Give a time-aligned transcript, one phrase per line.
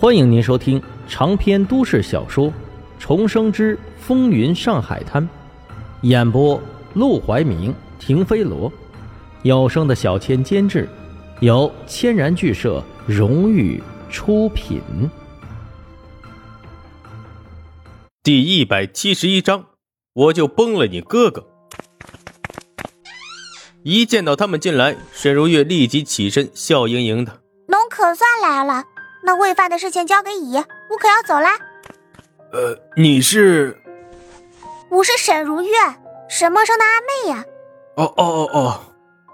[0.00, 2.46] 欢迎您收听长篇都市小说
[2.98, 5.22] 《重生之风云上海滩》，
[6.00, 6.58] 演播：
[6.94, 8.72] 陆怀明、停飞罗，
[9.42, 10.88] 有声的小千监制，
[11.40, 13.78] 由千然剧社荣誉
[14.08, 14.80] 出品。
[18.22, 19.66] 第一百七十一章，
[20.14, 21.44] 我就崩了你哥哥！
[23.82, 28.84] 一见到他们进来，沈如月立即起身，笑盈盈的：“侬可算来了。”
[29.22, 31.58] 那喂饭的事情交给乙，我可要走啦。
[32.52, 33.76] 呃，你是？
[34.88, 35.72] 我是沈如月，
[36.28, 37.44] 沈梦生的阿妹呀。
[37.96, 38.80] 哦哦哦哦！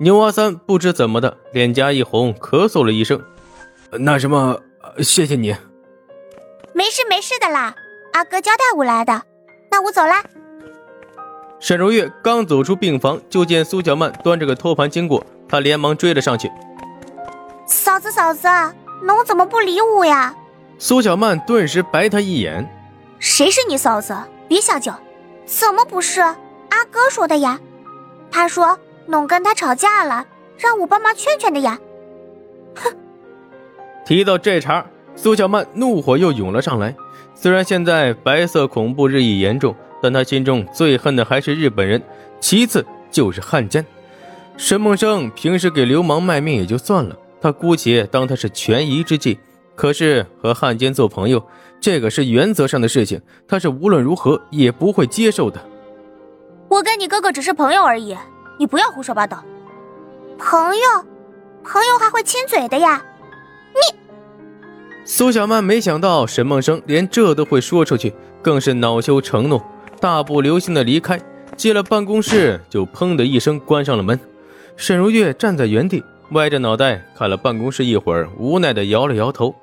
[0.00, 3.22] 牛阿三不知怎么的，脸颊一红，咳嗽了一声。
[3.92, 4.60] 那什么，
[4.98, 5.54] 谢谢你。
[6.74, 7.74] 没事没事的啦，
[8.12, 9.22] 阿哥交代我来的。
[9.70, 10.22] 那我走啦。
[11.58, 16.50] 沈如月刚走出病房，就见苏小曼端着个托盘经过，她连忙追了上去。
[17.66, 18.46] 嫂子嫂子。
[19.02, 20.34] 侬怎么不理我呀？
[20.78, 22.68] 苏小曼顿时白他一眼。
[23.18, 24.16] 谁是你嫂子？
[24.48, 24.98] 别瞎叫。
[25.46, 26.20] 怎么不是？
[26.20, 27.58] 阿哥说的呀。
[28.30, 30.26] 他说侬跟他吵架了，
[30.58, 31.78] 让我帮忙劝劝的呀。
[32.74, 32.94] 哼。
[34.04, 36.94] 提到这茬，苏小曼怒火又涌了上来。
[37.34, 42.02] 虽然现在白色恐怖日益严重，但她心中最恨的还是日本人，
[42.40, 43.84] 其次就是汉奸。
[44.56, 47.16] 沈梦生平时给流氓卖命也就算了。
[47.46, 49.38] 他姑且当他是权宜之计，
[49.76, 51.40] 可是和汉奸做朋友，
[51.80, 55.64] 这个是原则上的事情，他是无论如何也不会接受的。
[56.66, 58.16] 我跟你哥哥只是朋友而已，
[58.58, 59.44] 你不要胡说八道。
[60.36, 61.04] 朋友，
[61.62, 63.00] 朋友还会亲嘴的呀？
[63.72, 63.96] 你，
[65.04, 69.62] 苏小曼没想到沈梦生连这都会说出去，更是恼羞成怒，
[70.00, 71.20] 大步流星的离开，
[71.56, 74.18] 进了办公室就砰的一声关上了门。
[74.76, 76.02] 沈如月站在原地。
[76.30, 79.54] 歪着脑袋看了办公室一会儿，无奈的摇了摇头。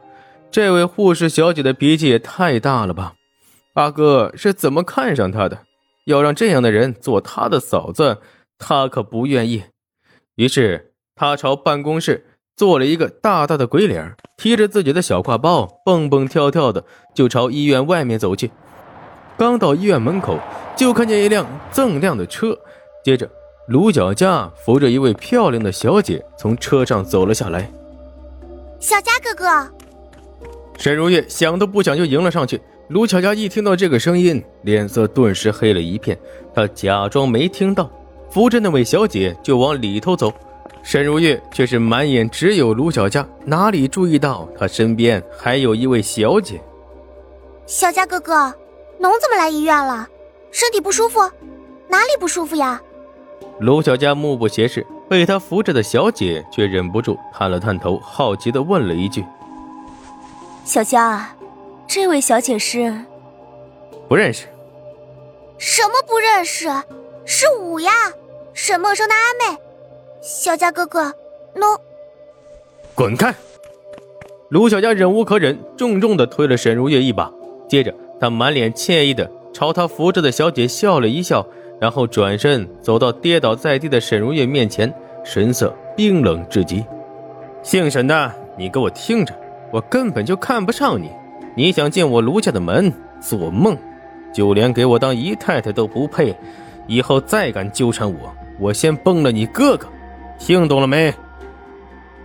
[0.50, 3.14] 这位护士小姐的脾气也太大了吧？
[3.74, 5.60] 阿哥是怎么看上她的？
[6.06, 8.18] 要让这样的人做他的嫂子，
[8.58, 9.64] 他可不愿意。
[10.36, 16.84] 于是他朝办公室做了一个大大的鬼脸，提着自己的小挎包，蹦蹦跳跳的
[17.16, 18.52] 就朝医院外面走去。
[19.38, 20.38] 刚到医院门口，
[20.76, 22.58] 就看见一辆锃亮的车，
[23.04, 23.30] 接着。
[23.68, 27.72] 卢小佳扶着一位漂亮的小姐从车上走了下来。
[28.78, 29.72] 小佳哥哥，
[30.78, 32.60] 沈如月想都不想就迎了上去。
[32.90, 36.18] 卢小佳一听到这个声音，脸色顿时黑了一片。
[36.54, 37.90] 她假装没听到，
[38.30, 40.34] 扶着那位小姐就往里头走。
[40.84, 46.62] 沈如月却是满眼只有卢小佳，哪里注意到她身边还有一位小姐。
[47.66, 48.54] 小佳哥哥，
[49.00, 50.06] 侬怎么来医院了？
[50.52, 51.22] 身体不舒服？
[51.88, 52.82] 哪里不舒服呀？
[53.60, 59.24] 卢小佳目不斜视，被他扶着的小姐却忍不住探了探头，好奇的问了一句
[60.66, 61.30] ：“小佳，
[61.88, 62.94] 这位小姐是？
[64.10, 64.48] 不认识？
[65.58, 66.68] 什么不认识？
[67.26, 67.92] 是五呀，
[68.54, 69.58] 沈梦生的阿妹。
[70.22, 71.14] 小佳哥哥，
[71.56, 71.78] 侬
[72.96, 73.34] 滚开！”
[74.50, 77.32] 卢小佳忍无可忍，重重的推了沈如月一把，
[77.68, 81.46] 接着他满脸歉意的朝他扶着的小姐笑了一笑。
[81.84, 84.90] 然后转身走到跌倒在地的沈如月面前，
[85.22, 86.82] 神色冰冷至极。
[87.62, 89.38] 姓沈的，你给我听着，
[89.70, 91.12] 我根本就看不上你。
[91.58, 92.90] 你想进我卢家的门，
[93.20, 93.78] 做梦！
[94.34, 96.34] 就连给我当姨太太都不配。
[96.88, 99.86] 以后再敢纠缠我，我先崩了你哥哥。
[100.40, 101.14] 听懂了没？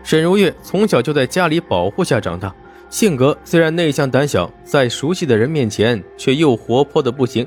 [0.04, 2.54] 沈如月从小就在家里保护下长大，
[2.90, 7.44] 性格虽然内向胆小，在熟悉的人面前却又活泼的不行。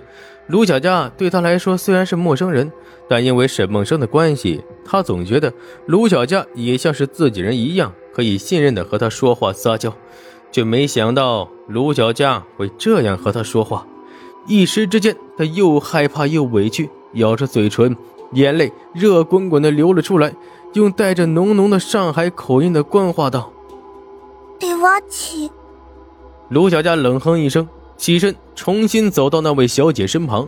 [0.52, 2.70] 卢小佳对他来说虽然是陌生人，
[3.08, 5.54] 但因为沈梦生的关系，他总觉得
[5.86, 9.96] 卢小佳也像是自己人一样，可以信任的和他说话撒娇，
[10.52, 13.88] 却没想到卢小佳会这样和他说话。
[14.46, 17.96] 一时之间，他又害怕又委屈，咬着嘴唇，
[18.34, 20.36] 眼泪热滚滚的流了出来，
[20.74, 23.54] 用带着浓浓的上海口音的官话道
[24.60, 25.50] ：“对不起。”
[26.52, 27.66] 卢小佳冷哼一声。
[27.98, 30.48] 起身，重新走到那位小姐身旁。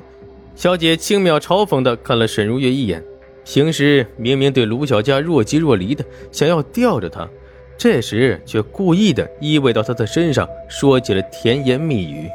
[0.53, 3.03] 小姐轻描嘲讽地看了沈如月一眼。
[3.43, 7.27] 平时明明对卢小佳若即若离的，想要吊着她，
[7.75, 12.29] 这时却故意的依偎到她的身上，说起了甜言蜜语。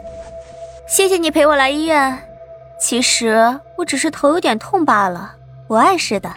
[0.88, 2.18] 谢谢你陪我来医院。
[2.80, 3.36] 其实
[3.76, 5.36] 我只是头有点痛罢了，
[5.68, 6.28] 不碍事的。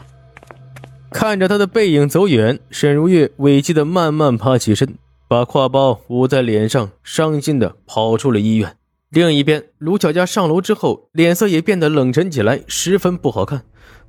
[1.09, 4.93] 看着他的背影走远，沈如月委屈的慢慢爬起身。
[5.27, 8.75] 把挎包捂在脸上，伤心的跑出了医院。
[9.11, 13.61] 另一边，卢巧佳上楼之后，脸色也变得冷沉起来，十分不好看。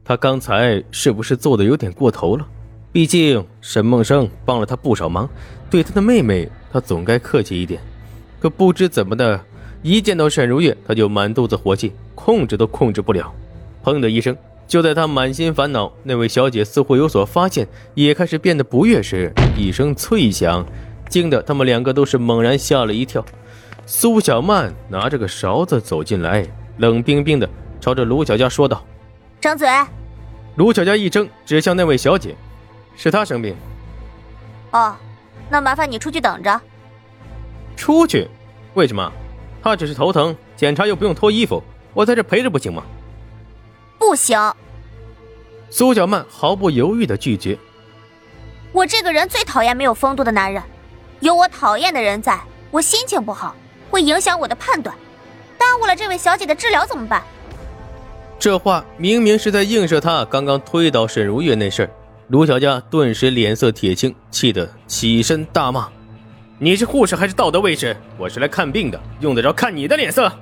[0.04, 2.46] 他刚才是不是做的有点过头了？
[2.92, 5.28] 毕竟沈梦生帮了他不少忙，
[5.68, 7.80] 对他的妹妹，他总该客气一点。
[8.38, 9.44] 可不知怎么的，
[9.82, 13.34] 一见到沈如月，他就满肚子火气，控制都控制不了。
[13.82, 14.36] 砰的一声，
[14.68, 20.64] 就在他满心烦恼，那位小姐似乎有所发现，也开始变得不悦时，一声脆响，
[21.08, 23.24] 惊得他们两个都是猛然吓了一跳。
[23.84, 26.46] 苏小曼拿着个勺子走进来，
[26.78, 27.48] 冷冰冰的
[27.80, 28.84] 朝着卢小佳说道
[29.40, 29.68] ：“张嘴。”
[30.56, 32.36] 卢小佳一怔，指向那位小姐
[32.96, 33.56] ：“是她生病。”
[34.70, 34.94] 哦，
[35.50, 36.60] 那麻烦你出去等着。
[37.76, 38.28] 出去？
[38.74, 39.12] 为什么？
[39.62, 41.62] 她只是头疼，检查又不用脱衣服，
[41.92, 42.82] 我在这陪着不行吗？
[43.98, 44.38] 不行。
[45.70, 47.58] 苏小曼毫不犹豫的拒绝。
[48.72, 50.62] 我这个人最讨厌没有风度的男人，
[51.20, 52.38] 有我讨厌的人在，
[52.70, 53.54] 我心情不好，
[53.92, 54.96] 会影响我的判断，
[55.58, 57.22] 耽误了这位小姐的治疗怎么办？
[58.38, 61.90] 这话明明是在映射他刚刚推倒沈如月那事儿。
[62.28, 65.86] 卢小佳顿时脸色铁青，气得起身大骂。
[66.58, 67.94] 你是护士还是道德卫士？
[68.16, 70.32] 我是来看病的，用得着看你的脸色？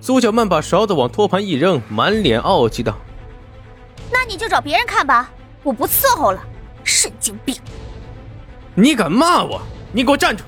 [0.00, 2.96] 苏小曼把勺子往托盘一扔，满脸傲气道
[4.10, 5.30] ：“那你就找别人看吧，
[5.62, 6.42] 我不伺候了，
[6.82, 7.54] 神经病！
[8.74, 9.60] 你敢骂我？
[9.92, 10.42] 你给我站住！”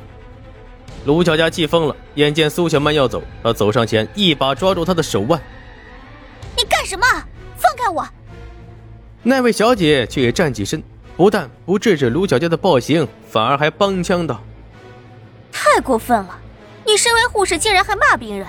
[1.05, 5.41] 卢小佳气疯了，眼见苏小曼要走，他走上前，一把抓住她的手腕
[6.57, 7.07] ：“你干什么？
[7.57, 8.07] 放开我！”
[9.23, 10.83] 那位小姐却也站起身。
[11.17, 14.43] 不但不制止卢小佳的暴行，反而还帮腔道
[15.53, 16.39] ：“太过分了！
[16.85, 18.47] 你身为护士，竟然还骂病人！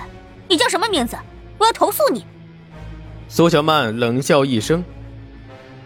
[0.48, 1.16] 你叫什么名字？
[1.58, 2.26] 我要投诉你！”
[3.28, 4.84] 苏小曼冷笑一声：“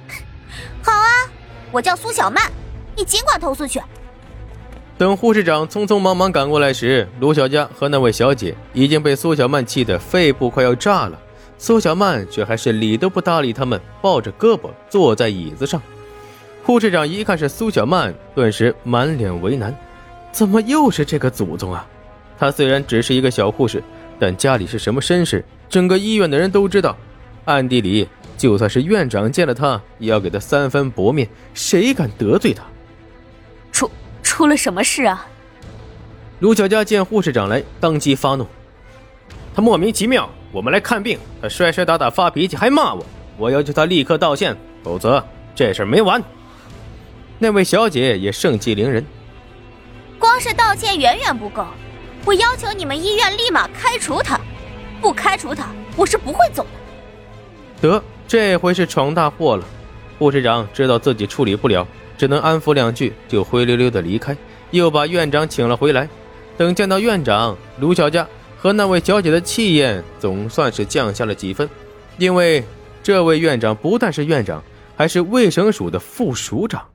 [0.82, 1.28] 好啊，
[1.70, 2.50] 我叫苏小曼，
[2.96, 3.78] 你尽管投诉去。”
[5.00, 11.18] 等护士长匆匆忙忙赶过来时，卢小佳和那位小姐已经被苏小曼气得肺部快要炸了。
[11.56, 15.80] 苏小曼却还是理都不搭理他们，抱着胳膊坐在椅子上。
[16.62, 19.74] 护士长一看是苏小曼，顿时满脸为难，
[20.32, 21.86] 怎么又是这个祖宗啊？
[22.38, 23.82] 她虽然只是一个小护士，
[24.18, 26.94] 但家里是什么身世，整个医院的人都知道。
[27.46, 28.06] 暗地里，
[28.36, 32.62] 就算是院长见了她，也要给她三分薄面，谁敢得罪她？
[34.40, 35.26] 出出了什么事啊？
[36.38, 38.46] 卢小佳见护士长来，当即发怒，
[39.54, 43.04] 他莫名其妙，我们来看病，他摔摔打打发脾气还骂我，
[43.36, 45.22] 我要求他立刻道歉，否则
[45.54, 46.22] 这事没完。
[47.38, 49.04] 那位小姐也盛气凌人，
[50.18, 51.66] 光是道歉远远不够，
[52.24, 54.40] 我要求你们医院立马开除他，
[55.02, 55.66] 不开除他，
[55.96, 56.62] 我是不会走
[57.82, 57.90] 的。
[57.90, 59.64] 得，这回是闯大祸了。
[60.18, 61.86] 护士长知道自己处理不了，
[62.20, 64.36] 只能安抚两句，就灰溜溜的离开，
[64.72, 66.06] 又把院长请了回来。
[66.58, 68.28] 等见到院长，卢小佳
[68.58, 71.66] 和那位小姐的气焰总算是降下了几分，
[72.18, 72.62] 因为
[73.02, 74.62] 这位院长不但是院长，
[74.98, 76.86] 还是卫生署的副署长。